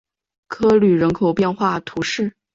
[0.47, 2.33] 科吕人口变化图示